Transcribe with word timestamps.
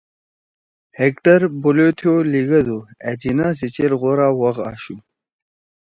ہیکٹر 0.99 1.41
بولیتھو 1.61 2.13
لیگَدُو، 2.31 2.79
”أ 3.07 3.11
جناح 3.21 3.51
سی 3.59 3.67
چیر 3.75 3.91
غورا 4.01 4.27
وَخ 4.39 4.57
آشُو 4.69 4.95